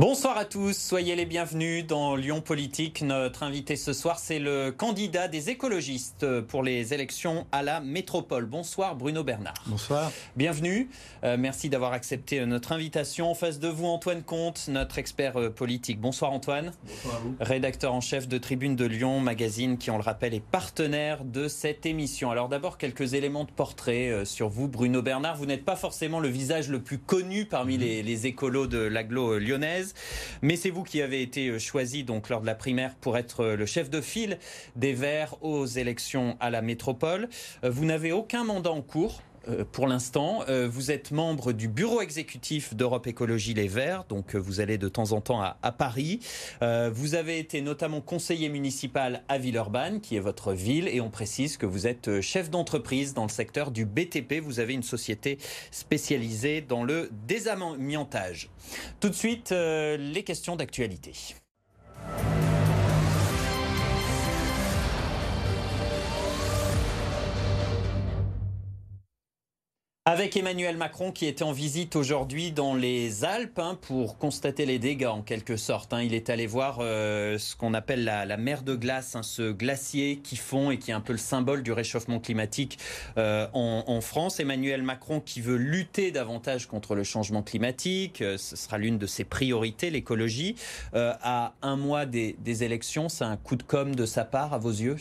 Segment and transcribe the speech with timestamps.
[0.00, 3.02] Bonsoir à tous, soyez les bienvenus dans Lyon Politique.
[3.02, 8.46] Notre invité ce soir, c'est le candidat des écologistes pour les élections à la métropole.
[8.46, 9.62] Bonsoir Bruno Bernard.
[9.66, 10.10] Bonsoir.
[10.36, 10.88] Bienvenue.
[11.22, 13.30] Euh, merci d'avoir accepté notre invitation.
[13.30, 16.00] En face de vous, Antoine Comte, notre expert euh, politique.
[16.00, 16.72] Bonsoir Antoine.
[16.82, 17.36] Bonsoir à vous.
[17.38, 21.46] Rédacteur en chef de Tribune de Lyon, magazine qui, on le rappelle, est partenaire de
[21.46, 22.30] cette émission.
[22.30, 25.36] Alors d'abord, quelques éléments de portrait euh, sur vous, Bruno Bernard.
[25.36, 27.80] Vous n'êtes pas forcément le visage le plus connu parmi mhm.
[27.82, 29.89] les, les écolos de l'agglo lyonnaise.
[30.42, 33.40] Mais c'est vous qui avez été euh, choisi donc lors de la primaire pour être
[33.40, 34.38] euh, le chef de file
[34.76, 37.28] des Verts aux élections à la métropole.
[37.64, 39.22] Euh, vous n'avez aucun mandat en cours.
[39.48, 40.42] Euh, pour l'instant.
[40.48, 44.78] Euh, vous êtes membre du bureau exécutif d'Europe Écologie Les Verts, donc euh, vous allez
[44.78, 46.20] de temps en temps à, Paris.
[46.92, 51.56] vous avez été notamment conseiller municipal à Villeurbanne, qui est votre ville, et on précise
[51.56, 54.40] que vous êtes chef d'entreprise dans le secteur du BTP.
[54.42, 55.38] Vous avez une société
[55.70, 58.50] spécialisée dans le désamiantage.
[59.00, 61.12] Tout de suite, les questions d'actualité.
[70.10, 74.80] Avec Emmanuel Macron qui était en visite aujourd'hui dans les Alpes hein, pour constater les
[74.80, 75.92] dégâts en quelque sorte.
[75.92, 76.02] Hein.
[76.02, 80.16] Il est allé voir euh, ce qu'on appelle la, mer de glace, hein, ce glacier
[80.16, 82.80] qui fond et qui est un peu le symbole du réchauffement climatique
[83.18, 84.40] euh, en, France.
[84.40, 89.06] Emmanuel Macron qui veut lutter davantage contre le changement climatique, euh, ce sera l'une de
[89.06, 90.56] ses priorités, l'écologie.
[90.92, 94.58] à un mois des, des élections, c'est un coup de com' de sa part à
[94.58, 94.96] vos yeux?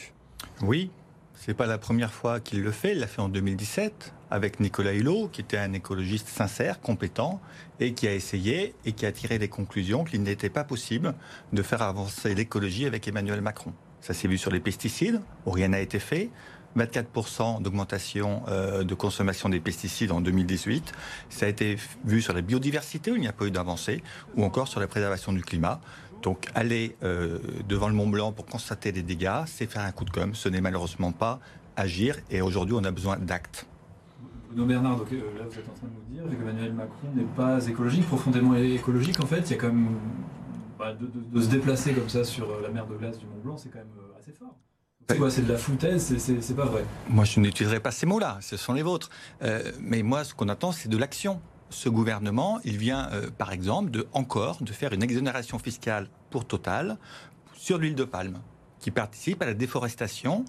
[0.61, 0.91] Oui,
[1.33, 2.91] c'est pas la première fois qu'il le fait.
[2.91, 7.41] Il l'a fait en 2017 avec Nicolas Hulot, qui était un écologiste sincère, compétent,
[7.79, 11.15] et qui a essayé et qui a tiré des conclusions qu'il n'était pas possible
[11.53, 13.73] de faire avancer l'écologie avec Emmanuel Macron.
[14.01, 16.29] Ça s'est vu sur les pesticides, où rien n'a été fait.
[16.77, 20.91] 24% d'augmentation euh, de consommation des pesticides en 2018.
[21.29, 24.03] Ça a été vu sur la biodiversité, où il n'y a pas eu d'avancée,
[24.35, 25.81] ou encore sur la préservation du climat.
[26.21, 30.05] Donc aller euh, devant le Mont Blanc pour constater des dégâts, c'est faire un coup
[30.05, 30.35] de com'.
[30.35, 31.39] Ce n'est malheureusement pas
[31.75, 32.17] agir.
[32.29, 33.68] Et aujourd'hui, on a besoin d'actes.
[34.49, 37.23] Bruno Bernard, donc, euh, là vous êtes en train de nous dire qu'Emmanuel Macron n'est
[37.23, 39.41] pas écologique, profondément écologique en fait.
[39.41, 39.89] Il y a quand même
[40.77, 43.57] bah, de, se déplacer comme ça sur euh, la mer de glace du Mont Blanc,
[43.57, 43.87] c'est quand même
[44.19, 44.55] assez fort.
[45.29, 46.85] C'est de la foutaise, c'est pas vrai.
[47.09, 49.09] Moi, je n'utiliserai pas ces mots-là, ce sont les vôtres.
[49.79, 53.91] mais moi, ce qu'on attend, c'est de l'action ce gouvernement, il vient, euh, par exemple,
[53.91, 56.97] de, encore de faire une exonération fiscale pour Total
[57.55, 58.39] sur l'huile de palme,
[58.79, 60.45] qui participe à la déforestation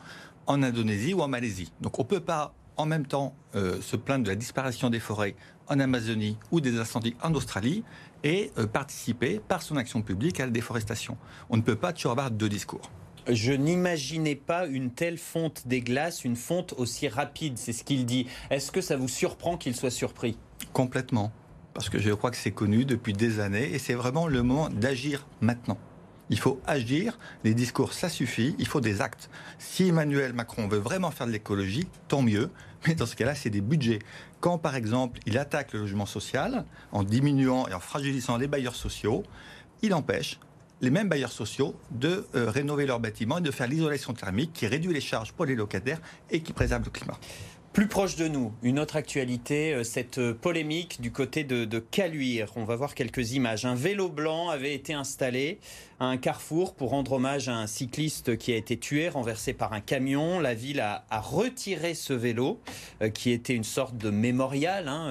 [0.47, 1.73] en Indonésie ou en Malaisie.
[1.81, 5.01] Donc on ne peut pas en même temps euh, se plaindre de la disparition des
[5.01, 5.35] forêts
[5.69, 7.85] en Amazonie ou des incendies en Australie
[8.25, 11.17] et euh, participer par son action publique à la déforestation.
[11.49, 12.91] On ne peut pas toujours avoir deux discours.
[13.29, 18.07] Je n'imaginais pas une telle fonte des glaces, une fonte aussi rapide, c'est ce qu'il
[18.07, 18.27] dit.
[18.51, 20.37] Est-ce que ça vous surprend qu'il soit surpris?
[20.73, 21.31] Complètement.
[21.75, 24.69] Parce que je crois que c'est connu depuis des années et c'est vraiment le moment
[24.71, 25.79] d'agir maintenant.
[26.31, 29.29] Il faut agir, les discours, ça suffit, il faut des actes.
[29.59, 32.51] Si Emmanuel Macron veut vraiment faire de l'écologie, tant mieux,
[32.87, 33.99] mais dans ce cas-là, c'est des budgets.
[34.39, 38.77] Quand, par exemple, il attaque le logement social en diminuant et en fragilisant les bailleurs
[38.77, 39.25] sociaux,
[39.83, 40.39] il empêche
[40.81, 44.67] les mêmes bailleurs sociaux de euh, rénover leurs bâtiments et de faire l'isolation thermique qui
[44.67, 47.19] réduit les charges pour les locataires et qui préserve le climat.
[47.73, 51.79] Plus proche de nous, une autre actualité, euh, cette euh, polémique du côté de, de
[51.79, 52.51] Caluire.
[52.57, 53.65] On va voir quelques images.
[53.65, 55.61] Un vélo blanc avait été installé
[56.01, 59.81] un carrefour pour rendre hommage à un cycliste qui a été tué, renversé par un
[59.81, 60.41] camion.
[60.41, 62.61] La ville a, retiré ce vélo,
[63.03, 65.11] euh, qui était une sorte de mémorial, hein,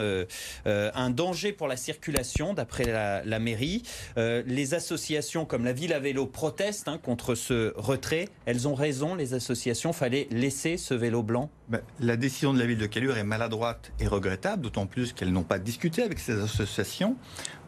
[0.65, 3.83] un danger pour la circulation, d'après la, mairie.
[4.17, 8.27] les associations comme la ville à vélo protestent hein, contre ce retrait.
[8.45, 9.93] Elles ont raison, les associations.
[9.93, 11.49] Fallait laisser ce vélo blanc.
[11.69, 15.31] Ben, la décision de la ville de Calure est maladroite et regrettable, d'autant plus qu'elles
[15.31, 17.15] n'ont pas discuté avec ces associations.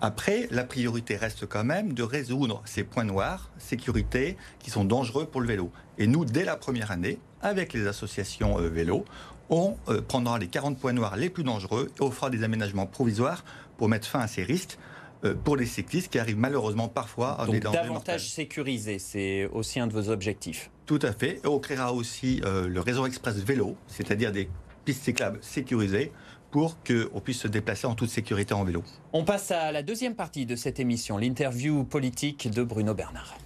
[0.04, 5.28] Après, la priorité reste quand même de résoudre ces points noirs, sécurité, qui sont dangereux
[5.28, 5.72] pour le vélo.
[6.00, 9.06] Et nous, dès la première année, avec les associations euh, vélo,
[9.52, 12.88] on euh, prendra les 40 points noirs les plus dangereux et on fera des aménagements
[12.88, 13.46] provisoires
[13.78, 14.80] pour mettre fin à ces risques
[15.24, 19.80] euh, pour les cyclistes qui arrivent malheureusement parfois à des dangers davantage sécurisé, c'est aussi
[19.80, 20.72] un de vos objectifs.
[20.88, 21.42] Tout à fait.
[21.44, 24.50] Et on créera aussi le réseau express vélo, c'est-à-dire des
[24.84, 26.12] pistes cyclables sécurisées
[26.52, 28.84] pour qu'on puisse se déplacer en toute sécurité en vélo.
[29.14, 33.38] On passe à la deuxième partie de cette émission, l'interview politique de Bruno Bernard.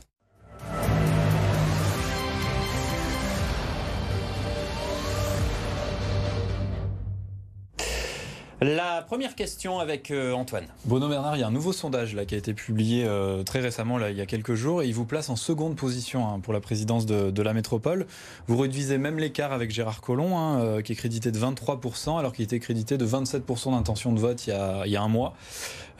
[8.68, 10.66] La première question avec euh, Antoine.
[10.86, 13.60] Bruno Bernard, il y a un nouveau sondage là, qui a été publié euh, très
[13.60, 16.40] récemment, là, il y a quelques jours, et il vous place en seconde position hein,
[16.40, 18.08] pour la présidence de, la métropole.
[18.48, 22.34] Vous réduisez même l'écart avec Gérard Collomb, hein, euh, qui est crédité de 23%, alors
[22.34, 25.36] qu'il était crédité de 27% d'intention de vote il y a, un mois.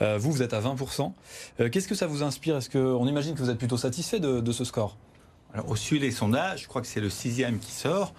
[0.00, 1.12] vous, vous êtes à 20%.
[1.70, 2.56] Qu'est-ce que ça vous inspire?
[2.56, 4.96] Est-ce qu'on imagine que vous êtes plutôt satisfait de, ce score?
[5.54, 8.12] Alors, au suivi des sondages, je crois que c'est le sixième qui sort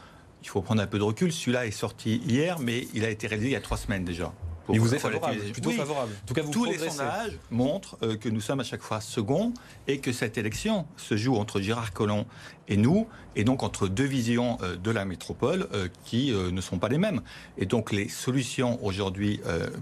[0.43, 1.31] il faut prendre un peu de recul.
[1.31, 4.33] Celui-là est sorti hier, mais il a été réalisé il y a trois semaines déjà.
[4.73, 6.11] Et vous êtes favorable, plutôt favorable.
[6.23, 9.01] En tout cas, vous Tous les sondages montrent euh, que nous sommes à chaque fois
[9.01, 9.53] second
[9.87, 12.25] et que cette élection se joue entre Gérard Collomb
[12.67, 16.79] et nous, et donc entre deux visions euh, de la métropole euh, qui ne sont
[16.79, 17.21] pas les mêmes.
[17.57, 19.39] Et donc les solutions aujourd'hui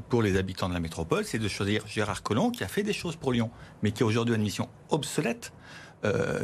[0.10, 2.94] pour les habitants de la métropole, c'est de choisir Gérard Collomb qui a fait des
[2.94, 3.50] choses pour Lyon,
[3.82, 5.52] mais qui a aujourd'hui une mission obsolète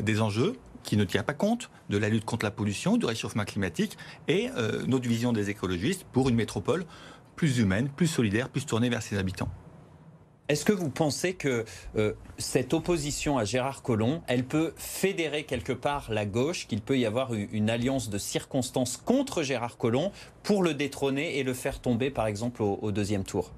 [0.02, 3.46] des enjeux qui ne tient pas compte de la lutte contre la pollution, du réchauffement
[3.46, 3.98] climatique
[4.28, 6.86] et euh, notre vision des écologistes pour une métropole
[7.36, 9.50] plus humaine, plus solidaire, plus tournée vers ses habitants.
[10.50, 11.64] Est-ce que vous pensez que
[11.96, 17.00] euh, cette opposition à Gérard Collomb, elle peut fédérer quelque part la gauche, qu'il peut
[17.00, 20.12] y avoir une alliance de circonstances contre Gérard Collomb
[20.44, 23.54] pour le détrôner et le faire tomber, par exemple, au deuxième tour?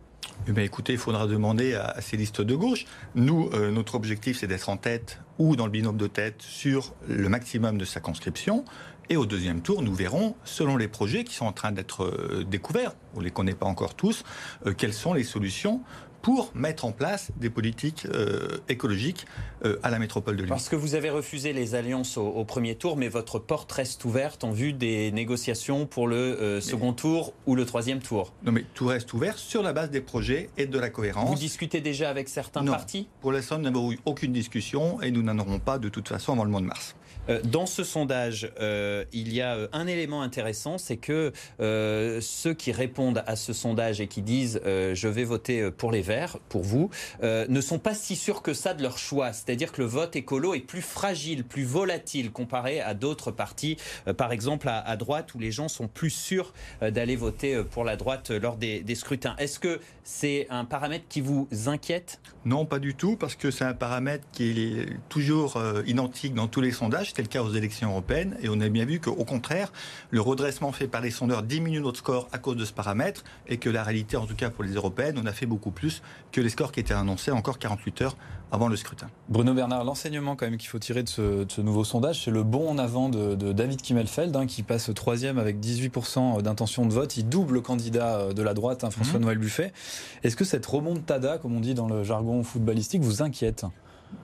[0.48, 2.86] Eh écoutez, il faudra demander à, ces listes de gauche.
[3.16, 6.94] Nous, euh, notre objectif, c'est d'être en tête ou dans le binôme de tête sur
[7.08, 8.66] le maximum de sa conscription.
[9.10, 12.46] Et au deuxième tour, nous verrons, selon les projets qui sont en train d'être euh,
[12.50, 14.24] découverts, on ne les connaît pas encore tous,
[14.66, 15.82] euh, quelles sont les solutions
[16.24, 19.28] pour mettre en place des politiques euh, écologiques
[19.66, 20.50] euh, à la métropole de Lyon.
[20.50, 24.46] Parce que vous avez refusé les alliances au, premier tour, mais votre porte reste ouverte
[24.46, 28.32] en vue des négociations pour le euh, second tour ou le troisième tour.
[28.44, 31.30] Non, mais tout reste ouvert sur la base des projets et de la cohérence.
[31.30, 33.10] Vous discutez déjà avec certains partis?
[33.20, 36.32] Pour l'instant, nous n'avons eu aucune discussion et nous n'en aurons pas de toute façon
[36.32, 36.96] avant le mois de mars.
[37.30, 41.32] Euh, dans ce sondage, euh, il y a euh, un élément intéressant, c'est que
[42.22, 46.38] ceux qui répondent à ce sondage et qui disent je vais voter pour les Verts,
[46.50, 46.90] pour vous,
[47.22, 49.34] ne sont pas si sûrs que ça de leur choix.
[49.34, 53.78] C'est-à-dire que le vote écolo est plus fragile, plus volatile comparé à d'autres partis,
[54.18, 58.32] par exemple à, droite, où les gens sont plus sûrs d'aller voter pour la droite
[58.32, 59.36] lors des, des scrutins.
[59.38, 62.20] Est-ce que c'est un paramètre qui vous inquiète?
[62.46, 66.62] Non, pas du tout, parce que c'est un paramètre qui est toujours identique dans tous
[66.62, 68.36] les sondages c'était le cas aux élections européennes.
[68.42, 69.72] Et on a bien vu qu'au contraire,
[70.10, 73.24] le redressement fait par les sondeurs diminue notre score à cause de ce paramètre.
[73.48, 76.02] Et que la réalité, en tout cas pour les européennes, on a fait beaucoup plus
[76.32, 78.18] que les scores qui étaient annoncés encore 48 heures
[78.52, 79.12] avant le scrutin.
[79.30, 82.68] Bruno Bernard, l'enseignement quand même qu'il faut tirer de ce, nouveau sondage, c'est le bon
[82.68, 87.16] en avant de, David Kimmelfeld, hein, qui passe troisième avec 18% d'intention de vote.
[87.18, 89.44] Il double le candidat euh, de la droite, hein, François-Noël mhm.
[89.44, 89.74] Buffet.
[90.24, 93.66] Est-ce que cette remontada, comme on dit dans le jargon footballistique, vous inquiète?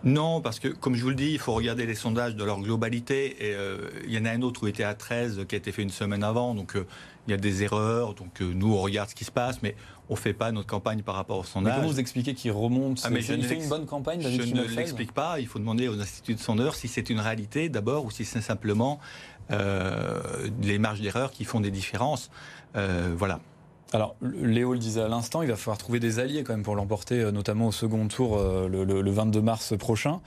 [0.04, 2.60] Non, parce que comme je vous le dis, il faut regarder les sondages de leur
[2.60, 3.48] globalité.
[3.48, 5.58] Et euh, il y en a un autre où il était à 13 qui a
[5.58, 6.56] été fait une semaine avant.
[6.56, 6.86] Donc euh,
[7.28, 8.14] il y a des erreurs.
[8.14, 9.76] Donc euh, nous, on regarde ce qui se passe, mais
[10.08, 11.74] on ne fait pas notre campagne par rapport au sondage.
[11.74, 14.64] Mais comment vous expliquez qu'il remonte ah, mais Je fait une bonne campagne Je ne
[14.64, 15.40] l'explique pas.
[15.40, 18.42] Il faut demander aux instituts de sondeurs si c'est une réalité d'abord ou si c'est
[18.42, 19.00] simplement
[19.50, 22.30] les marges d'erreur qui font des différences.
[22.74, 23.40] voilà.
[23.92, 26.76] Alors, Léo le disait à l'instant, il va falloir trouver des alliés quand même pour
[26.76, 30.22] l'emporter, euh, notamment au second tour euh, le, 22 mars prochain.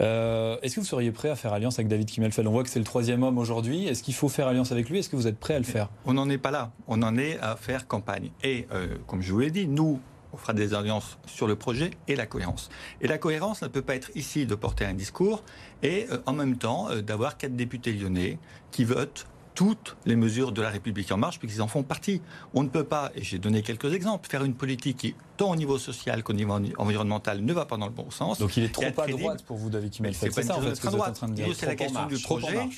[0.00, 2.48] Euh, est-ce que vous seriez prêt à faire alliance avec David Kimmelfeld?
[2.48, 3.86] On voit que c'est le troisième homme aujourd'hui.
[3.86, 4.98] Est-ce qu'il faut faire alliance avec lui?
[4.98, 5.90] Est-ce que vous êtes prêt à le faire?
[6.06, 6.72] On n'en est pas là.
[6.88, 8.30] On en est à faire campagne.
[8.42, 8.66] Et
[9.06, 10.00] comme je vous l'ai dit, nous,
[10.32, 12.68] on fera des alliances sur le projet et la cohérence.
[13.00, 15.44] Et la cohérence ne peut pas être ici de porter un discours
[15.82, 18.38] et en même temps d'avoir quatre députés lyonnais
[18.72, 22.20] qui votent toutes les mesures de la République en marche, puisqu'ils en font partie.
[22.54, 25.56] On ne peut pas, et j'ai donné quelques exemples, faire une politique qui, tant au
[25.56, 28.38] niveau social qu'au niveau environnemental, ne va pas dans le bon sens.
[28.38, 30.14] Donc il est trop à droite pour vous, David Kimmel.
[30.14, 31.46] C'est ça, en fait, ce en train de dire.
[31.54, 32.68] C'est la question du projet.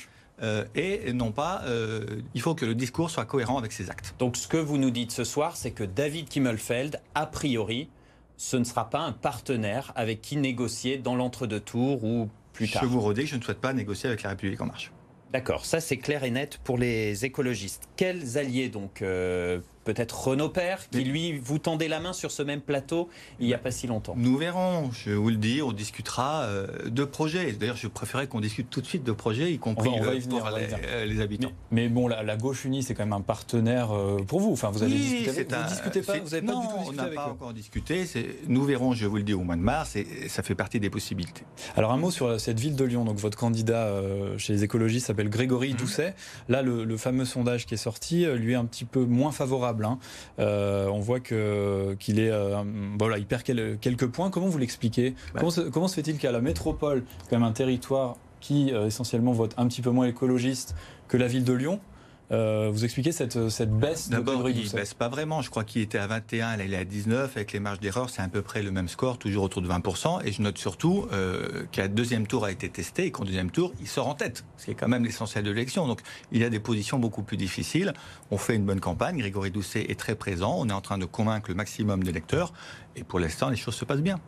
[0.43, 2.05] Euh, et non pas, euh,
[2.35, 4.13] il faut que le discours soit cohérent avec ses actes.
[4.19, 7.89] Donc ce que vous nous dites ce soir, c'est que David Kimmelfeld, a priori,
[8.37, 12.83] ce ne sera pas un partenaire avec qui négocier dans l'entre-deux tours ou plus tard.
[12.83, 14.91] Je vous redis que je ne souhaite pas négocier avec la République en marche.
[15.29, 17.89] D'accord, ça c'est clair et net pour les écologistes.
[17.97, 22.43] Quels alliés donc euh, peut-être Renaud Père, qui lui vous tendait la main sur ce
[22.43, 23.07] même plateau
[23.39, 24.15] il n'y a pas si longtemps.
[24.17, 27.53] Nous verrons, je vous le dis, on discutera euh, de projets.
[27.53, 30.21] D'ailleurs, je préférais qu'on discute tout de suite de projets, y compris on va, euh,
[30.29, 31.51] pour euh, les, habitants.
[31.71, 33.89] Mais, bon, la, gauche unie, c'est quand même un partenaire
[34.27, 34.51] pour vous.
[34.51, 36.93] Enfin, vous avez discuté avec Vous discutez pas Vous n'avez pas du tout discuté on
[36.93, 38.05] n'a pas encore discuté.
[38.47, 40.89] Nous verrons, je vous le dis, au mois de mars, et ça fait partie des
[40.89, 41.43] possibilités.
[41.75, 43.05] Alors, un mot sur cette ville de Lyon.
[43.05, 43.89] Donc, votre candidat
[44.37, 45.77] chez les écologistes s'appelle Grégory mhm.
[45.77, 46.15] Doucet.
[46.49, 49.76] Là, le, fameux sondage qui est sorti, lui est un petit peu moins favorable.
[49.85, 49.99] Hein.
[50.39, 52.63] Euh, on voit que qu'il est euh,
[52.97, 54.29] voilà, il perd quelques points.
[54.29, 55.15] Comment vous l'expliquez?
[55.37, 59.67] Comment, se, fait-il qu'à la métropole, quand même un territoire qui euh, essentiellement vote un
[59.67, 60.75] petit peu moins écologiste
[61.07, 61.79] que la ville de Lyon,
[62.31, 65.41] Euh, vous expliquez cette, cette baisse D'abord, il ne baisse pas vraiment.
[65.41, 67.37] Je crois qu'il était à 21, là il est à 19.
[67.37, 70.25] Avec les marges d'erreur, c'est à peu près le même score, toujours autour de 20%.
[70.25, 73.71] Et je note surtout euh, qu'un deuxième tour a été testé et qu'en deuxième tour,
[73.79, 74.43] il sort en tête.
[74.57, 75.87] Ce qui est quand même l'essentiel de l'élection.
[75.87, 77.93] Donc il y a des positions beaucoup plus difficiles.
[78.29, 79.17] On fait une bonne campagne.
[79.17, 80.55] Grégory Doucet est très présent.
[80.57, 82.51] On est en train de convaincre le maximum d'électeurs.
[82.95, 84.19] Et pour l'instant, les choses se passent bien.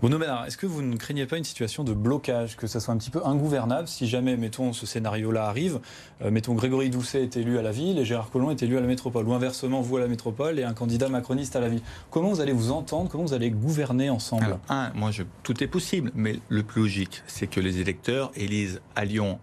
[0.00, 2.94] Bruno Ménard, est-ce que vous ne craignez pas une situation de blocage, que ça soit
[2.94, 5.80] un petit peu ingouvernable si jamais, mettons, ce scénario-là arrive,
[6.22, 8.80] euh, mettons Grégory Doucet est élu à la ville et Gérard Collomb est élu à
[8.80, 11.82] la métropole, ou inversement, vous à la métropole et un candidat macroniste à la ville.
[12.10, 14.58] Comment vous allez vous entendre Comment vous allez gouverner ensemble?
[14.68, 15.10] Un, moi,
[15.42, 19.38] tout est possible, mais le plus logique, c'est que les électeurs élisent à Lyon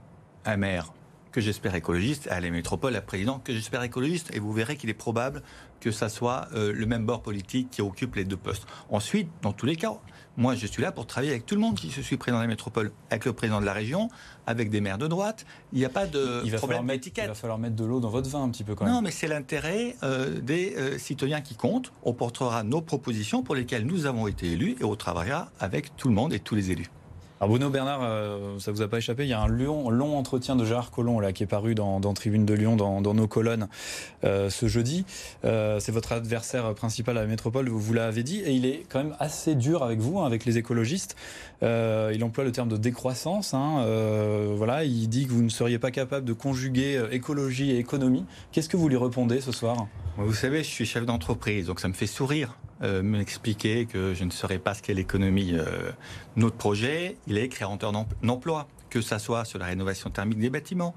[0.46, 0.94] un maire
[1.32, 4.90] que j'espère écologiste, à la métropole, un président que j'espère écologiste, et vous verrez qu'il
[4.90, 5.44] est probable
[5.80, 8.66] que ça soit euh, le même bord politique qui occupe les deux postes.
[8.90, 9.94] Ensuite, dans tous les cas,
[10.38, 11.76] moi, je suis là pour travailler avec tout le monde.
[11.76, 14.10] qui je suis président de la métropole, avec le président de la région,
[14.46, 17.26] avec des maires de droite, il n'y a pas de il va problème d'étiquette.
[17.26, 18.94] Il va falloir mettre de l'eau dans votre vin un petit peu quand même.
[18.94, 21.92] Non, mais c'est l'intérêt euh, des euh, citoyens qui compte.
[22.04, 26.08] On portera nos propositions pour lesquelles nous avons été élus et on travaillera avec tout
[26.08, 26.90] le monde et tous les élus.
[27.40, 30.56] Alors Bruno Bernard, euh, ça vous a pas échappé, il y a un long, entretien
[30.56, 33.68] de Gérard Collomb là, qui est paru dans, Tribune de Lyon, dans, nos colonnes
[34.24, 35.06] euh, ce jeudi.
[35.46, 39.04] Euh, c'est votre adversaire principal à la métropole, vous, l'avez dit, et il est quand
[39.04, 41.16] même assez dur avec vous, hein, avec les écologistes.
[41.62, 43.54] il emploie le terme de décroissance.
[43.54, 43.86] Hein,
[44.56, 48.26] voilà, il dit que vous ne seriez pas capable de conjuguer écologie et économie.
[48.52, 49.86] Qu'est-ce que vous lui répondez ce soir?
[50.18, 54.24] Vous savez, je suis chef d'entreprise, donc ça me fait sourire euh, m'expliquer que je
[54.24, 55.54] ne saurais pas ce qu'est l'économie.
[55.54, 55.92] Euh,
[56.36, 57.92] notre projet, il est créateur
[58.22, 60.96] d'emplois, que ça soit sur la rénovation thermique des bâtiments,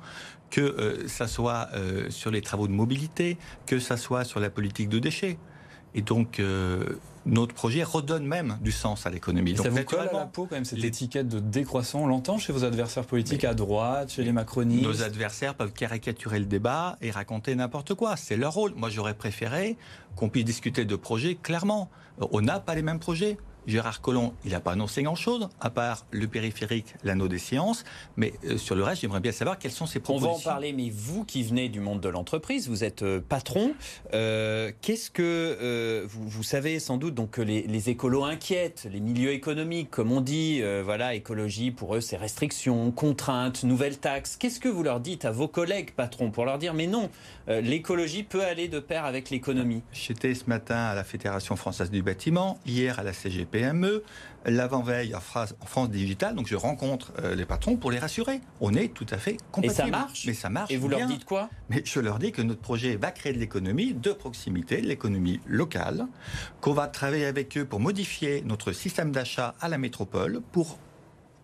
[0.50, 1.68] que euh, ça soit
[2.10, 5.38] sur les travaux de mobilité, que ça soit sur la politique de déchets.
[5.94, 6.84] Et donc, euh,
[7.26, 9.56] notre projet redonne même du sens à l'économie.
[9.56, 12.52] Ça vous colle à la peau quand même cette étiquette de décroissant On l'entend chez
[12.52, 17.10] vos adversaires politiques à droite, chez les macronistes Nos adversaires peuvent caricaturer le débat et
[17.10, 18.16] raconter n'importe quoi.
[18.16, 18.72] C'est leur rôle.
[18.76, 19.76] Moi, j'aurais préféré
[20.16, 21.90] qu'on puisse discuter de projets clairement.
[22.32, 23.36] On n'a pas les mêmes projets.
[23.66, 27.84] Gérard Collomb, il n'a pas annoncé grand-chose, à part le périphérique, l'anneau des sciences.
[28.16, 30.34] Mais euh, sur le reste, j'aimerais bien savoir quelles sont ses propositions.
[30.34, 33.20] On va en parler, mais vous qui venez du monde de l'entreprise, vous êtes euh,
[33.20, 33.72] patron.
[34.14, 39.90] Euh, qu'est-ce que vous, savez sans doute donc que les, écolos inquiètent, les milieux économiques,
[39.90, 44.36] comme on dit, voilà, écologie pour eux, c'est restrictions, contraintes, nouvelles taxes.
[44.36, 47.10] Qu'est-ce que vous leur dites à vos collègues patrons pour leur dire, mais non,
[47.48, 49.82] l'écologie peut aller de pair avec l'économie?
[49.92, 54.02] J'étais ce matin à la Fédération française du bâtiment, hier à la CGP PME,
[54.46, 56.34] l'avant-veille en France Digital.
[56.34, 58.40] Donc je rencontre euh, les patrons pour les rassurer.
[58.60, 59.72] On est tout à fait compatibles.
[59.72, 60.26] Et ça marche?
[60.26, 60.70] Mais ça marche.
[60.70, 61.50] Et vous leur dites quoi?
[61.68, 65.40] Mais je leur dis que notre projet va créer de l'économie de proximité, de l'économie
[65.46, 66.06] locale,
[66.60, 70.78] qu'on va travailler avec eux pour modifier notre système d'achat à la métropole, pour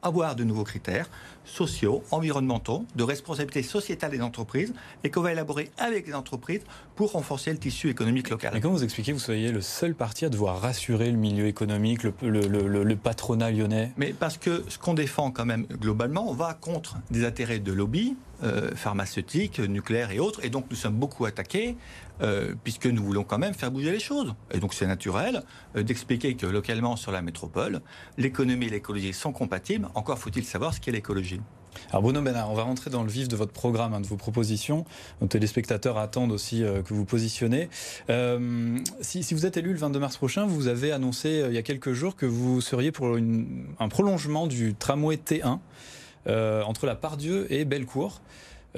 [0.02, 1.10] avoir de nouveaux critères
[1.46, 4.74] sociaux, environnementaux, de responsabilité sociétale des entreprises
[5.04, 6.62] et qu'on va élaborer avec les entreprises
[6.94, 8.56] pour renforcer le tissu économique local.
[8.56, 11.46] Et comment vous expliquez que vous soyez le seul parti à devoir rassurer le milieu
[11.46, 13.92] économique, le, le, patronat lyonnais?
[13.96, 17.72] Mais parce que ce qu'on défend quand même globalement, on va contre des intérêts de
[17.72, 21.74] lobby, euh, pharmaceutiques, nucléaires et autres, et donc nous sommes beaucoup attaqués
[22.20, 24.34] euh, puisque nous voulons quand même faire bouger les choses.
[24.52, 25.42] Et donc c'est naturel
[25.74, 27.80] euh, d'expliquer que localement sur la métropole,
[28.18, 29.88] l'économie et l'écologie sont compatibles.
[29.94, 31.35] Encore faut-il savoir ce qu'est l'écologie.
[31.90, 34.16] Alors Bruno Bénard, on va rentrer dans le vif de votre programme, hein, de vos
[34.16, 34.84] propositions.
[35.20, 37.68] Nos téléspectateurs attendent aussi euh, que vous positionnez.
[39.00, 41.92] si, vous êtes élu le 22 mars prochain, vous avez annoncé il y a quelques
[41.92, 45.58] jours que vous seriez pour un prolongement du tramway T1
[46.26, 48.20] entre la Pardieu et Bellecour.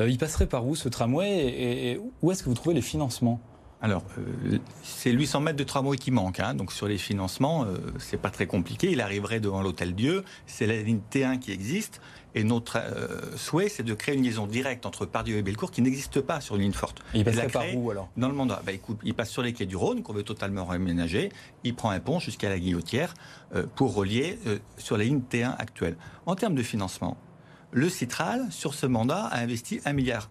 [0.01, 3.41] Euh, il passerait par où ce tramway et, où est-ce que vous trouvez les financements?
[3.81, 6.41] Alors, euh, c'est 800 mètres de tramway qui manquent.
[6.41, 6.55] Hein.
[6.55, 8.91] donc, sur les financements, euh, c'est pas très compliqué.
[8.91, 10.25] Il arriverait devant l'Hôtel Dieu.
[10.47, 12.01] C'est la ligne T1 qui existe.
[12.35, 12.79] Et notre
[13.37, 16.57] souhait, c'est de créer une liaison directe entre Pardieu et Bellecour qui n'existe pas sur
[16.57, 17.03] une ligne forte.
[17.15, 18.11] il passerait par où alors?
[18.17, 18.63] Dans le mandat.
[18.65, 21.31] Bah, écoute, il passe sur les quais du Rhône, qu'on veut totalement réaménager.
[21.65, 23.15] Il prend un pont jusqu'à la Guillotière
[23.75, 24.39] pour relier
[24.77, 25.97] sur la ligne T1 actuelle.
[26.27, 27.17] En termes de financement,
[27.71, 30.31] le Citral, sur ce mandat, a investi 1,1 milliard.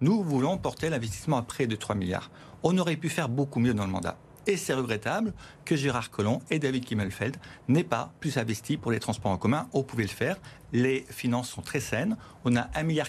[0.00, 2.30] Nous voulons porter l'investissement à près de 3 milliards.
[2.62, 4.16] On aurait pu faire beaucoup mieux dans le mandat.
[4.48, 5.34] Et c'est regrettable
[5.66, 7.36] que Gérard Collomb et David Kimmelfeld
[7.68, 9.68] n'aient pas plus investi pour les transports en commun.
[9.74, 10.38] On pouvait le faire.
[10.72, 12.16] Les finances sont très saines.
[12.46, 13.08] On a 1,4 milliard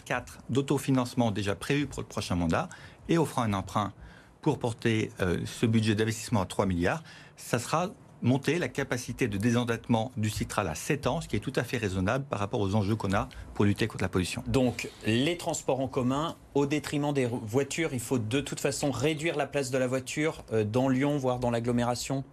[0.49, 2.67] d'autofinancement déjà prévu pour le prochain mandat
[3.07, 3.93] et offrant un emprunt
[4.41, 7.03] pour porter euh, ce budget d'investissement à 3 milliards.
[7.37, 7.87] Ça sera
[8.21, 11.63] monter la capacité de désendettement du Citral à 7 ans, ce qui est tout à
[11.63, 14.43] fait raisonnable par rapport aux enjeux qu'on a pour lutter contre la pollution.
[14.47, 19.37] Donc les transports en commun au détriment des voitures, il faut de toute façon réduire
[19.37, 22.23] la place de la voiture euh, dans Lyon, voire dans l'agglomération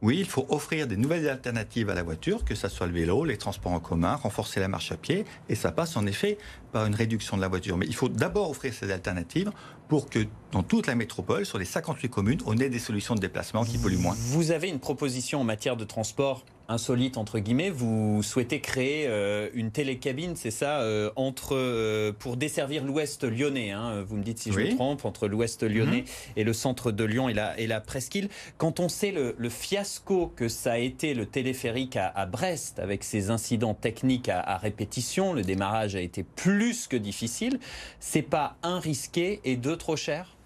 [0.00, 3.24] Oui, il faut offrir des nouvelles alternatives à la voiture, que ce soit le vélo,
[3.24, 6.38] les transports en commun, renforcer la marche à pied, et ça passe en effet
[6.70, 7.76] par une réduction de la voiture.
[7.76, 9.50] Mais il faut d'abord offrir ces alternatives
[9.88, 10.20] pour que
[10.52, 13.76] dans toute la métropole, sur les 58 communes, on ait des solutions de déplacement qui
[13.76, 14.14] polluent moins.
[14.16, 19.48] Vous avez une proposition en matière de transport insolite entre guillemets, vous souhaitez créer euh,
[19.54, 23.70] une télécabine, c'est ça, euh, entre euh, pour desservir l'Ouest lyonnais.
[23.70, 26.32] Hein, vous me dites si je me trompe, entre l'Ouest lyonnais mhm.
[26.36, 28.28] et le centre de Lyon et la, et la presqu'île.
[28.58, 33.30] Quand on sait le, fiasco que ça a été le téléphérique à, Brest avec ses
[33.30, 37.58] incidents techniques à, à, répétition, le démarrage a été plus que difficile.
[37.98, 40.36] C'est pas un risqué et deux trop cher?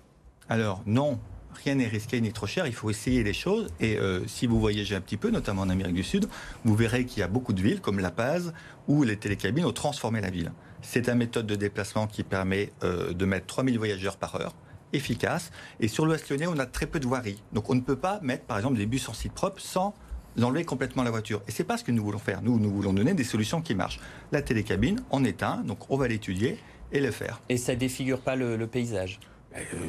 [0.49, 1.19] Alors non,
[1.65, 3.69] rien n'est risqué ni trop cher, il faut essayer les choses.
[3.81, 6.29] Et euh, si vous voyagez un petit peu, notamment en Amérique du Sud,
[6.65, 8.53] vous verrez qu'il y a beaucoup de villes, comme La Paz,
[8.89, 10.53] où les télécabines ont transformé la ville.
[10.83, 14.55] C'est une méthode de déplacement qui permet euh, de mettre 3000 voyageurs par heure,
[14.93, 15.51] efficace.
[15.81, 17.43] Et sur l'Ouest lyonnais, on a très peu de voiries.
[17.53, 19.95] Donc on ne peut pas mettre, par exemple, des bus en site propre sans
[20.41, 21.43] enlever complètement la voiture.
[21.47, 22.43] Et c'est pas ce que nous voulons faire.
[22.43, 24.01] Nous, nous voulons donner des solutions qui marchent.
[24.33, 26.59] La télécabine en est un, donc on va l'étudier
[26.91, 27.41] et le faire.
[27.49, 29.21] Et ça défigure pas le paysage?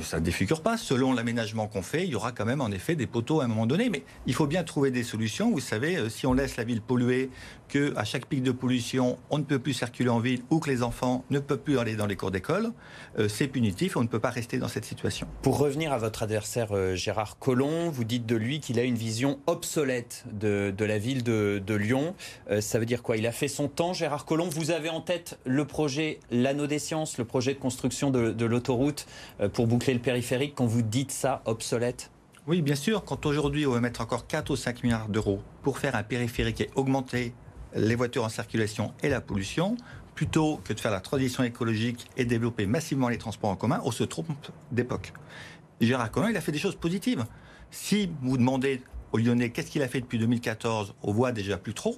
[0.01, 0.77] Ça ne défigure pas.
[0.77, 3.48] Selon l'aménagement qu'on fait, il y aura quand même en effet des poteaux à un
[3.48, 3.89] moment donné.
[3.89, 5.51] Mais il faut bien trouver des solutions.
[5.51, 7.29] Vous savez, euh, si on laisse la ville polluer,
[7.70, 10.70] que à chaque pic de pollution, on ne peut plus circuler en ville ou que
[10.70, 12.72] les enfants ne peuvent plus aller dans les cours d'école,
[13.17, 13.98] euh, c'est punitif.
[13.98, 15.27] On ne peut pas rester dans cette situation.
[15.41, 19.39] Pour revenir à votre adversaire Gérard Collomb, vous dites de lui qu'il a une vision
[19.48, 22.15] obsolète de, la ville de, Lyon.
[22.60, 23.17] ça veut dire quoi?
[23.17, 24.50] Il a fait son temps, Gérard Collomb?
[24.50, 29.08] Vous avez en tête le projet L'Anneau des Sciences, le projet de construction de l'autoroute
[29.53, 32.12] pour boucler le périphérique quand vous dites ça obsolète
[32.48, 33.05] Oui, bien sûr.
[33.05, 36.62] Quand aujourd'hui on va mettre encore 4 ou 5 milliards d'euros pour faire un périphérique
[36.62, 37.33] et augmenter
[37.75, 39.77] les voitures en circulation et la pollution,
[40.15, 43.91] plutôt que de faire la transition écologique et développer massivement les transports en commun, on
[43.91, 44.27] se trompe
[44.72, 45.13] d'époque.
[45.81, 47.25] Gérard Collomb, il a fait des choses positives.
[47.72, 48.81] Si vous demandez
[49.12, 51.98] aux Lyonnais qu'est-ce qu'il a fait depuis 2014, on voit déjà plus trop.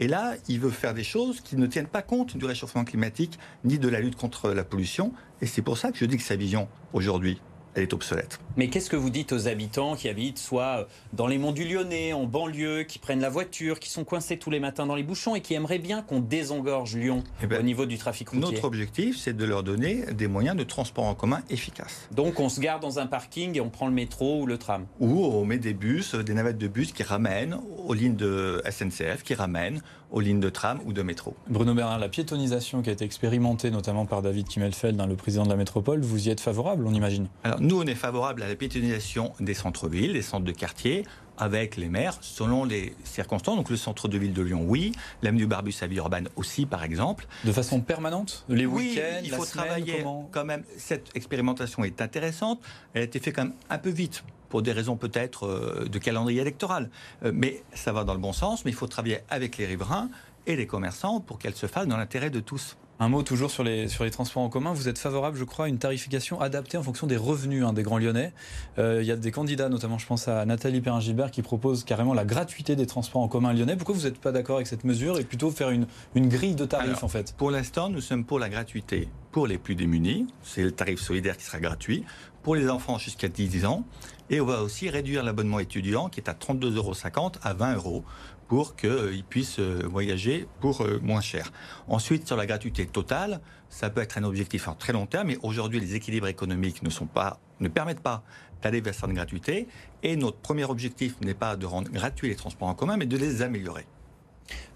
[0.00, 3.38] Et là, il veut faire des choses qui ne tiennent pas compte du réchauffement climatique
[3.64, 5.12] ni de la lutte contre la pollution.
[5.42, 7.38] Et c'est pour ça que je dis que sa vision aujourd'hui,
[7.74, 8.40] elle est obsolète.
[8.56, 12.12] Mais qu'est-ce que vous dites aux habitants qui habitent soit dans les monts du Lyonnais,
[12.12, 15.34] en banlieue, qui prennent la voiture, qui sont coincés tous les matins dans les bouchons
[15.34, 18.52] et qui aimeraient bien qu'on désengorge Lyon eh ben, au niveau du trafic routier?
[18.52, 22.08] Notre objectif, c'est de leur donner des moyens de transport en commun efficaces.
[22.10, 24.86] Donc on se garde dans un parking et on prend le métro ou le tram?
[24.98, 29.22] Ou on met des bus, des navettes de bus qui ramènent aux lignes de SNCF,
[29.22, 31.34] qui ramènent aux lignes de tram ou de métro.
[31.48, 35.44] Bruno Bernard, la piétonisation qui a été expérimentée notamment par David Kimmelfeld, hein, le président
[35.44, 37.28] de la métropole, vous y êtes favorable, on imagine?
[37.44, 41.04] Alors nous, on est favorable à la piétonisation des centres-villes, des centres de quartier,
[41.38, 43.56] avec les maires selon les circonstances.
[43.56, 44.92] Donc le centre de ville de Lyon, oui.
[45.22, 47.26] L'avenue Barbus à Villeurbanne aussi, par exemple.
[47.44, 48.44] De façon permanente?
[48.48, 50.64] Les oui, week-ends il faut travailler quand même.
[50.76, 52.60] Cette expérimentation est intéressante.
[52.92, 55.98] Elle a été faite quand même un peu vite pour des raisons peut-être euh, de
[55.98, 56.90] calendrier électoral.
[57.24, 60.10] Euh, mais ça va dans le bon sens, mais il faut travailler avec les riverains
[60.46, 62.76] et les commerçants pour qu'elle se fasse dans l'intérêt de tous.
[63.02, 64.74] Un mot toujours sur les, sur les transports en commun.
[64.74, 67.82] Vous êtes favorable, je crois, à une tarification adaptée en fonction des revenus hein, des
[67.82, 68.34] Grands Lyonnais.
[68.78, 72.12] Euh, il y a des candidats, notamment je pense à Nathalie Perrin-Gilbert, qui propose carrément
[72.12, 73.74] la gratuité des transports en commun lyonnais.
[73.76, 76.66] Pourquoi vous n'êtes pas d'accord avec cette mesure et plutôt faire une, une grille de
[76.66, 77.32] tarifs en fait?
[77.38, 80.26] Pour l'instant, nous sommes pour la gratuité pour les plus démunis.
[80.42, 82.04] C'est le tarif solidaire qui sera gratuit.
[82.42, 83.84] Pour les enfants jusqu'à 10 ans.
[84.28, 86.94] Et on va aussi réduire l'abonnement étudiant qui est à 32,50 euros
[87.42, 88.04] à 20 euros
[88.50, 91.52] pour qu'ils puissent euh, voyager pour euh, moins cher.
[91.86, 95.38] Ensuite, sur la gratuité totale, ça peut être un objectif en très long terme, mais
[95.42, 96.90] aujourd'hui, les équilibres économiques ne,
[97.60, 98.24] ne permettent pas
[98.60, 99.68] d'aller vers cette gratuité.
[100.02, 103.16] Et notre premier objectif n'est pas de rendre gratuits les transports en commun, mais de
[103.16, 103.86] les améliorer.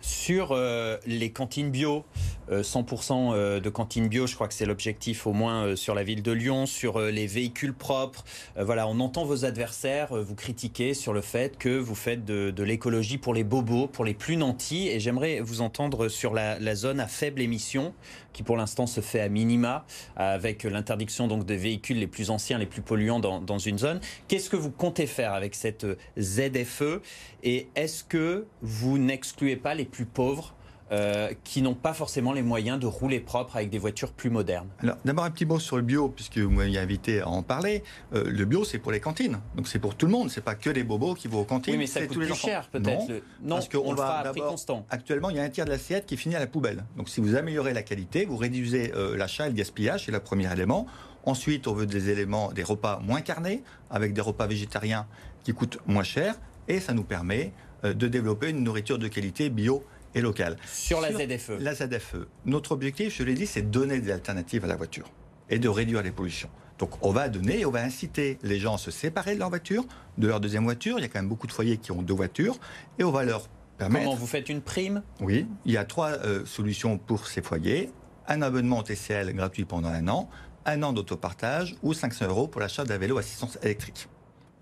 [0.04, 2.04] Sur euh, les cantines bio,
[2.50, 6.02] 100% euh, euh, de cantines bio, je crois que c'est l'objectif au moins sur la
[6.02, 8.22] ville de Lyon, sur les véhicules propres.
[8.54, 13.16] voilà, on entend vos adversaires vous critiquer sur le fait que vous faites de, l'écologie
[13.16, 14.88] pour les bobos, pour les plus nantis.
[14.88, 17.94] Et j'aimerais vous entendre sur la, zone à faible émission,
[18.34, 19.86] qui pour l'instant se fait à minima,
[20.16, 24.00] avec l'interdiction donc des véhicules les plus anciens, les plus polluants dans, dans une zone.
[24.28, 25.86] Qu'est-ce que vous comptez faire avec cette
[26.18, 27.00] ZFE
[27.42, 30.54] Et est-ce que vous n'excluez pas les plus pauvres
[30.92, 34.68] euh, qui n'ont pas forcément les moyens de rouler propre avec des voitures plus modernes.
[34.82, 37.82] Alors d'abord un petit mot sur le bio, puisque vous m'avez invité à en parler.
[38.12, 40.30] Euh, le bio, c'est pour les cantines, donc c'est pour tout le monde.
[40.30, 41.72] C'est pas que les bobos qui vont aux cantines.
[41.72, 43.08] Oui, mais ça coûte tous les plus cher peut-être.
[43.42, 44.84] Non, parce qu'on va à prix constant.
[44.90, 46.84] Actuellement, il y a un tiers de l'assiette qui finit à la poubelle.
[46.98, 50.20] Donc si vous améliorez la qualité, vous réduisez euh, l'achat et le gaspillage, c'est le
[50.20, 50.86] premier élément.
[51.24, 55.06] Ensuite, on veut des éléments, des repas moins carnés, avec des repas végétariens
[55.44, 56.34] qui coûtent moins cher,
[56.68, 57.52] et ça nous permet
[57.92, 60.56] de développer une nourriture de qualité bio et locale.
[60.72, 62.26] Sur la ZFE La ZFE.
[62.46, 65.10] Notre objectif, je l'ai dit, c'est de donner des alternatives à la voiture
[65.50, 66.50] et de réduire les pollutions.
[66.78, 69.84] Donc on va donner, on va inciter les gens à se séparer de leur voiture,
[70.18, 70.98] de leur deuxième voiture.
[70.98, 72.56] Il y a quand même beaucoup de foyers qui ont deux voitures.
[72.98, 74.04] Et on va leur permettre...
[74.04, 75.02] Comment vous faites une prime?
[75.20, 77.90] Oui, il y a trois euh, solutions pour ces foyers.
[78.26, 80.28] Un abonnement TCL gratuit pendant un an,
[80.66, 84.08] un an d'autopartage ou 500 euros pour l'achat d'un vélo assistance électrique.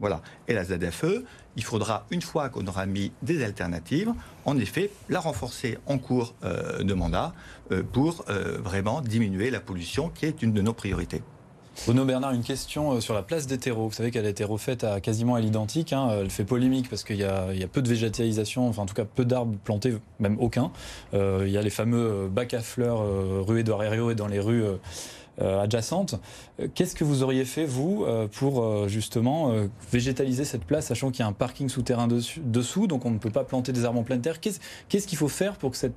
[0.02, 0.20] Voilà.
[0.48, 1.24] Et la ZFE,
[1.56, 4.12] il faudra, une fois qu'on aura mis des alternatives,
[4.44, 7.32] en effet, la renforcer en cours euh, de mandat
[7.70, 8.24] euh, pour
[8.58, 11.22] vraiment diminuer la pollution qui est une de nos priorités.
[11.86, 13.88] Bruno Bernard, une question euh, sur la place des terreaux.
[13.88, 15.92] Vous savez qu'elle a été refaite à quasiment à l'identique.
[15.92, 16.10] Hein.
[16.20, 19.24] Elle fait polémique parce qu'il y, a peu de végétalisation, enfin en tout cas peu
[19.24, 20.70] d'arbres plantés, même aucun.
[21.14, 24.28] Euh, il y a les fameux bacs à fleurs euh, rue Édouard Herriot et dans
[24.28, 24.64] les rues
[25.40, 26.20] euh, adjacente.
[26.60, 29.52] Euh, qu'est-ce que vous auriez fait, vous, euh, pour justement
[29.90, 33.30] végétaliser cette place, sachant qu'il y a un parking souterrain dessous, donc on ne peut
[33.30, 34.40] pas planter des arbres en pleine terre?
[34.40, 35.94] Qu'est-ce qu'il faut faire pour que cette,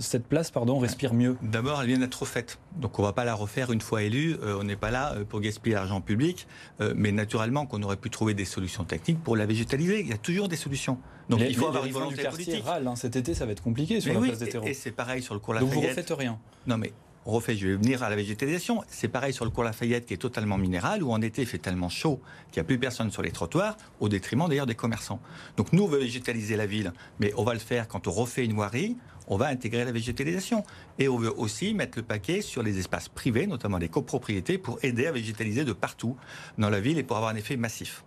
[0.00, 1.36] cette place pardon, respire mieux?
[1.42, 2.58] D'abord, elle vient d'être refaite.
[2.76, 4.36] Donc on ne va pas la refaire une fois élue.
[4.42, 6.46] on n'est pas là pour gaspiller l'argent public.
[6.94, 10.00] mais naturellement qu'on aurait pu trouver des solutions techniques pour la végétaliser.
[10.00, 10.98] Il y a toujours des solutions.
[11.28, 12.64] Donc il faut avoir une volonté politique.
[12.66, 12.96] Hein.
[12.96, 14.66] cet été, ça va être compliqué sur la place des terreaux.
[14.66, 15.74] Et, c'est pareil sur le cours Lafayette.
[15.74, 16.92] Donc vous ne refaites rien Non mais
[17.26, 18.82] je vais venir à la végétalisation.
[18.88, 21.58] C'est pareil sur le cours Lafayette qui est totalement minéral, où en été il fait
[21.58, 25.20] tellement chaud qu'il n'y a plus personne sur les trottoirs, au détriment d'ailleurs des commerçants.
[25.56, 28.44] Donc nous, on veut végétaliser la ville, mais on va le faire quand on refait
[28.44, 28.96] une voirie,
[29.28, 30.64] on va intégrer la végétalisation.
[30.98, 34.78] Et on veut aussi mettre le paquet sur les espaces privés, notamment les copropriétés, pour
[34.82, 36.16] aider à végétaliser de partout
[36.58, 38.04] dans la ville et pour avoir un effet massif.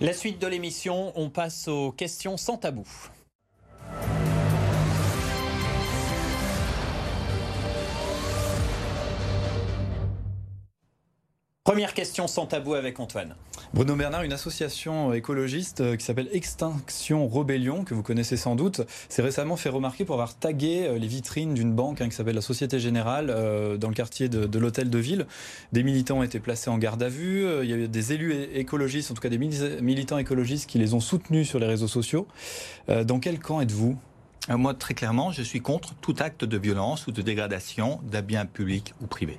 [0.00, 2.86] La suite de l'émission, on passe aux questions sans tabou.
[11.66, 13.34] Première question sans tabou avec Antoine.
[13.74, 18.82] Bruno Bernard, une association écologiste euh, qui s'appelle Extinction Rebellion, que vous connaissez sans doute,
[19.08, 22.36] s'est récemment fait remarquer pour avoir tagué euh, les vitrines d'une banque hein, qui s'appelle
[22.36, 25.26] la Société Générale euh, dans le quartier de, l'hôtel de ville.
[25.72, 27.44] Des militants ont été placés en garde à vue.
[27.64, 30.94] Il y a eu des élus écologistes, en tout cas des militants écologistes qui les
[30.94, 32.28] ont soutenus sur les réseaux sociaux.
[32.86, 33.98] Dans quel camp êtes-vous?
[34.48, 38.46] Moi, très clairement, je suis contre tout acte de violence ou de dégradation d'un bien
[38.46, 39.36] public ou privé.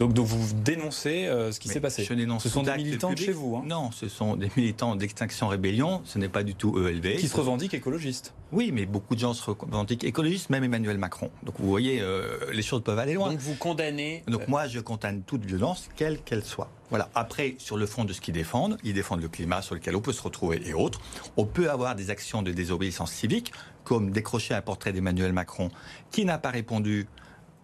[0.00, 2.04] Donc, vous dénoncez euh, ce qui s'est passé.
[2.04, 3.62] Je dénonce ce sont des militants de chez vous hein.
[3.66, 6.00] Non, ce sont des militants d'Extinction Rébellion.
[6.06, 7.16] Ce n'est pas du tout ELV.
[7.16, 8.32] Qui se revendiquent écologistes.
[8.50, 11.30] Oui, mais beaucoup de gens se revendiquent écologistes, même Emmanuel Macron.
[11.42, 13.28] Donc vous voyez, euh, les choses peuvent aller loin.
[13.28, 14.24] Donc vous condamnez.
[14.26, 16.70] Donc moi, je condamne toute violence, quelle qu'elle soit.
[16.88, 17.10] Voilà.
[17.14, 20.00] Après, sur le fond de ce qu'ils défendent, ils défendent le climat sur lequel on
[20.00, 21.00] peut se retrouver et autres.
[21.36, 23.52] On peut avoir des actions de désobéissance civique,
[23.84, 25.70] comme décrocher un portrait d'Emmanuel Macron
[26.10, 27.06] qui n'a pas répondu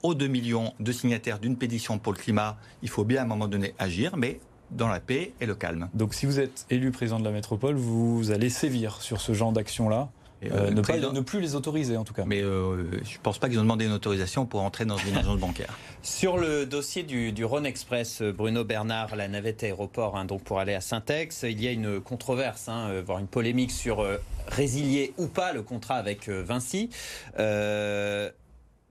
[0.06, 3.26] aux 2 millions de signataires d'une pétition pour le climat, il faut bien à un
[3.26, 4.38] moment donné agir, mais
[4.70, 5.88] dans la paix et le calme.
[5.94, 9.52] Donc si vous êtes élu président de la métropole, vous allez sévir sur ce genre
[9.52, 10.08] d'action-là
[10.44, 12.24] euh, euh, ne, plus les autoriser en tout cas.
[12.26, 15.16] Mais euh, je ne pense pas qu'ils ont demandé une autorisation pour entrer dans une
[15.16, 15.76] agence bancaire.
[16.02, 20.74] Sur le dossier du, Rhône Express, Bruno Bernard, la navette aéroport, hein, donc pour aller
[20.74, 24.06] à Saint-Ex, il y a une controverse, hein, voire une polémique sur
[24.46, 26.90] résilier ou pas le contrat avec Vinci.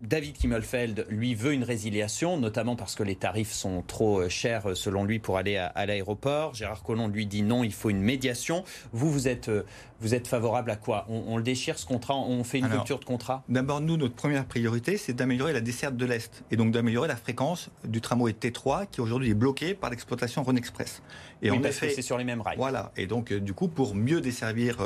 [0.05, 4.69] David Kimmelfeld, lui, veut une résiliation, notamment parce que les tarifs sont trop euh, chers,
[4.69, 6.53] euh, selon lui, pour aller à, l'aéroport.
[6.53, 8.63] Gérard Collomb lui dit non, il faut une médiation.
[8.93, 9.63] Vous, vous êtes, euh,
[10.01, 11.07] vous êtes favorable à quoi?
[11.09, 12.15] On, le déchire, ce contrat?
[12.15, 13.43] On fait une rupture de contrat?
[13.49, 16.43] D'abord, nous, notre première priorité, c'est d'améliorer la desserte de l'Est.
[16.51, 20.57] Et donc d'améliorer la fréquence du tramway T3, qui aujourd'hui est bloqué par l'exploitation Rhône
[20.57, 21.01] Express.
[21.41, 22.57] Et oui, parce que c'est sur les mêmes rails.
[22.57, 22.91] Voilà.
[22.95, 24.77] Et donc, du coup, pour mieux desservir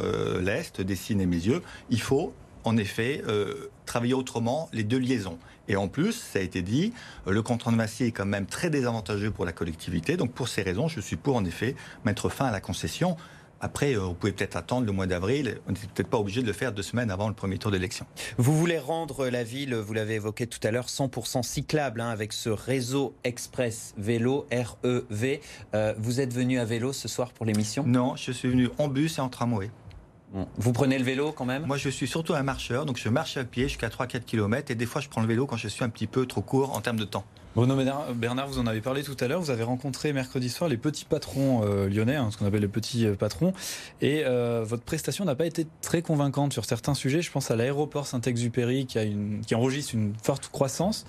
[0.41, 5.37] l'Est, Dessine et Mézieux, il faut en effet, euh, travailler autrement les deux liaisons.
[5.67, 6.93] Et en plus, ça a été dit,
[7.27, 10.17] euh, le contrat de Massier est quand même très désavantageux pour la collectivité.
[10.17, 13.17] Donc pour ces raisons, je suis pour en effet mettre fin à la concession.
[13.61, 15.59] Après, euh, vous pouvez peut-être attendre le mois d'avril.
[15.67, 18.05] On n'est peut-être pas obligé de le faire deux semaines avant le premier tour d'élection.
[18.37, 22.31] Vous voulez rendre la ville, vous l'avez évoqué tout à l'heure, 100% cyclable hein, avec
[22.31, 25.39] ce réseau express vélo REV.
[25.97, 27.83] vous êtes venu à vélo ce soir pour l'émission?
[27.85, 29.69] Non, je suis venu en bus et en tramway.
[30.57, 31.65] Vous prenez le vélo quand même?
[31.65, 34.75] Moi, je suis surtout un marcheur, donc je marche à pied jusqu'à 3-4 km et
[34.75, 36.81] des fois, je prends le vélo quand je suis un petit peu trop court en
[36.81, 37.25] termes de temps.
[37.55, 37.75] Bruno
[38.13, 39.41] Bernard, vous en avez parlé tout à l'heure.
[39.41, 42.67] Vous avez rencontré mercredi soir les petits patrons euh, lyonnais, hein, ce qu'on appelle les
[42.67, 43.53] petits euh, patrons.
[44.01, 47.23] Et euh, votre prestation n'a pas été très convaincante sur certains sujets.
[47.23, 48.99] Je pense à l'aéroport Saint-Exupéry qui,
[49.47, 51.05] qui enregistre une forte croissance.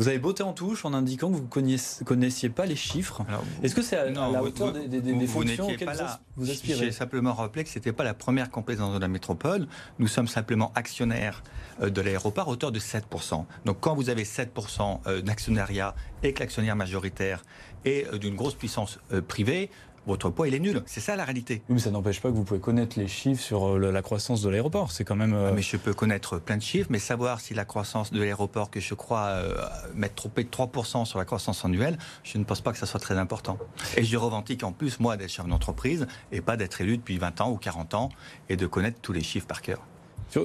[0.00, 3.20] Vous avez botté en touche en indiquant que vous ne connaissiez, pas les chiffres.
[3.62, 7.34] Est-ce que c'est à, la hauteur des, des, fonctions auxquelles vous, vous aspirez J'ai simplement
[7.34, 9.68] rappelé que ce n'était pas la première compétence de la métropole.
[9.98, 11.42] Nous sommes simplement actionnaires
[11.82, 13.44] de l'aéroport à hauteur de 7%.
[13.66, 17.42] Donc quand vous avez 7% d'actionnariat et que l'actionnaire majoritaire
[17.84, 19.70] est euh, d'une grosse puissance euh, privée,
[20.06, 20.82] votre poids il est nul.
[20.86, 21.62] C'est ça la réalité.
[21.68, 24.42] Oui, mais ça n'empêche pas que vous pouvez connaître les chiffres sur euh, la croissance
[24.42, 24.92] de l'aéroport.
[24.92, 25.34] C'est quand même.
[25.34, 28.70] Ah, mais je peux connaître plein de chiffres, mais savoir si la croissance de l'aéroport,
[28.70, 29.54] que je crois euh,
[29.94, 33.00] mettre trop de 3% sur la croissance annuelle, je ne pense pas que ça soit
[33.00, 33.58] très important.
[33.96, 37.40] Et je revendique en plus, moi, d'être chef d'entreprise et pas d'être élu depuis 20
[37.40, 38.08] ans ou 40 ans
[38.48, 39.80] et de connaître tous les chiffres par cœur.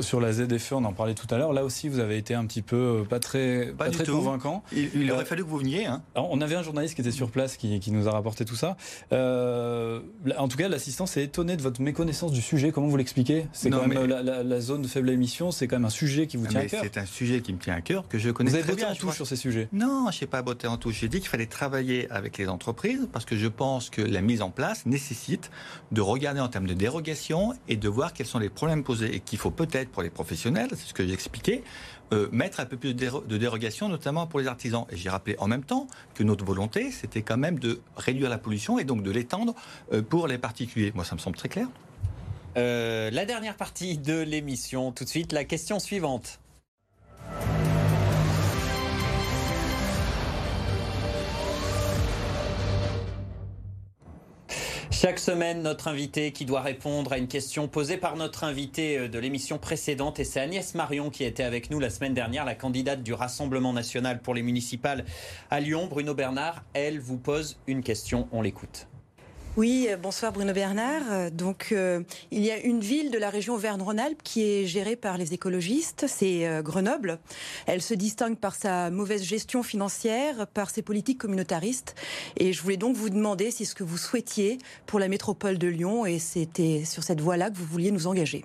[0.01, 1.53] Sur, la ZFE, on en parlait tout à l'heure.
[1.53, 4.63] Là aussi, vous avez été un petit peu euh, pas très, pas, très convaincant.
[4.73, 5.85] Il, aurait euh, fallu que vous veniez.
[5.85, 6.01] Hein.
[6.15, 8.77] on avait un journaliste qui était sur place qui, nous a rapporté tout ça.
[9.13, 9.99] Euh,
[10.37, 12.71] en tout cas, l'assistant s'est étonné de votre méconnaissance du sujet.
[12.71, 13.45] Comment vous l'expliquez?
[13.53, 15.51] C'est quand même la, zone de faible émission.
[15.51, 16.81] C'est quand même un sujet qui vous tient à cœur.
[16.83, 18.91] C'est un sujet qui me tient à cœur que je connais vous avez très bien.
[18.91, 19.67] en touche sur ces sujets?
[19.71, 20.99] Non, je n'ai pas botté en touche.
[21.01, 24.41] J'ai dit qu'il fallait travailler avec les entreprises parce que je pense que la mise
[24.41, 25.51] en place nécessite
[25.91, 29.19] de regarder en termes de dérogation et de voir quels sont les problèmes posés et
[29.19, 31.63] qu'il faut peut-être pour les professionnels c'est ce que j'ai expliqué,
[32.13, 34.85] euh, mettre un peu plus de, dérogation, notamment pour les artisans.
[34.91, 38.37] Et j'ai rappelé en même temps que notre volonté, c'était quand même de réduire la
[38.37, 39.55] pollution et donc de l'étendre
[39.91, 40.91] euh, pour les particuliers.
[40.95, 41.67] Moi, ça me semble très clair.
[42.57, 46.39] Euh, la dernière partie de l'émission, tout de suite, la question suivante.
[55.05, 59.07] Chaque semaine, notre invité qui doit répondre à une question posée par notre invité euh,
[59.07, 62.55] de l'émission précédente, et c'est Agnès Marion qui était avec nous la semaine dernière, la
[62.55, 65.05] candidate du Rassemblement national pour les municipales
[65.51, 65.85] à Lyon.
[65.85, 68.87] Bruno Bernard, elle vous pose une question, on l'écoute.
[69.57, 71.03] Oui, euh, bonsoir Bruno Bernard.
[71.11, 74.97] Euh, donc, euh, il y a une ville de la région Auvergne-Rhône-Alpes qui est gérée
[74.97, 77.19] par les écologistes, c'est Grenoble.
[77.65, 81.95] Elle se distingue par sa mauvaise gestion financière, par ses politiques communautaristes.
[82.35, 85.67] Et je voulais donc vous demander si ce que vous souhaitiez pour la métropole de
[85.67, 88.43] Lyon, et c'était sur cette voie-là que vous vouliez nous engager.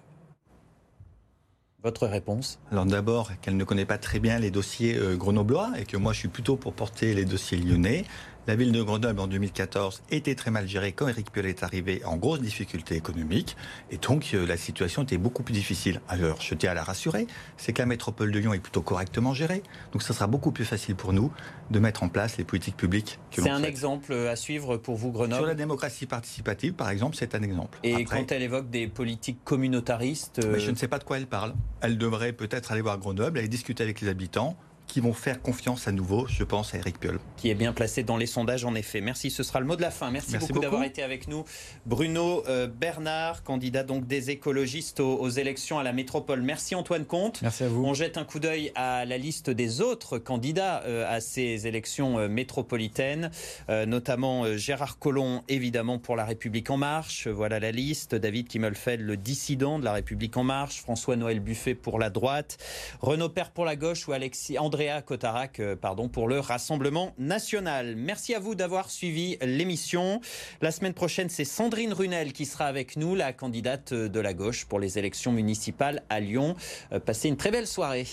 [1.83, 2.61] Votre réponse?
[2.71, 6.19] Alors d'abord, qu'elle ne connaît pas très bien les dossiers grenoblois et que moi je
[6.19, 8.05] suis plutôt pour porter les dossiers lyonnais.
[8.47, 12.03] La ville de Grenoble en 2014 était très mal gérée quand Éric Piolle est arrivé
[12.07, 13.55] en grosse difficulté économique
[13.91, 16.01] et donc euh, la situation était beaucoup plus difficile.
[16.09, 17.27] Alors je tiens à la rassurer,
[17.59, 20.65] c'est que la métropole de Lyon est plutôt correctement gérée, donc ce sera beaucoup plus
[20.65, 21.31] facile pour nous
[21.71, 25.13] de mettre en place les politiques publiques que C'est un exemple à suivre pour vous
[25.13, 27.79] Grenoble Sur la démocratie participative par exemple, c'est un exemple.
[27.83, 30.41] Et quand elle évoque des politiques communautaristes...
[30.51, 31.55] Mais je ne sais pas de quoi elle parle.
[31.83, 34.57] Elle devrait peut-être aller voir Grenoble, aller discuter avec les habitants,
[34.91, 37.21] qui vont faire confiance à nouveau, je pense, à Eric Piolle.
[37.37, 39.01] Qui est bien placé dans les sondages, en effet.
[39.01, 40.11] Merci, ce sera le mot de la fin.
[40.11, 41.45] Merci, beaucoup, d'avoir été avec nous.
[41.87, 46.43] Bruno euh, Bernard, candidat donc des écologistes aux, élections à la métropole.
[46.43, 47.41] Merci Antoine Comte.
[47.43, 47.85] Merci à vous.
[47.85, 52.19] On jette un coup d'œil à la liste des autres candidats euh, à ces élections
[52.19, 53.31] euh, métropolitaines,
[53.69, 57.29] notamment Gérard Collomb, évidemment, pour La République En Marche.
[57.29, 58.15] Voilà la liste.
[58.15, 60.81] David Kimmelfeld, le dissident de La République En Marche.
[60.81, 62.59] François-Noël Buffet pour la droite.
[63.01, 67.13] Renaud Père pour la gauche ou Alexis André Andrea Cotarac euh, pardon, pour le Rassemblement
[67.19, 67.97] national.
[67.97, 70.23] Merci à vous d'avoir suivi l'émission.
[70.63, 74.65] La semaine prochaine, c'est Sandrine Runel qui sera avec nous, la candidate de la gauche
[74.65, 76.57] pour les élections municipales à Lyon.
[76.93, 78.07] Euh, passez une très belle soirée.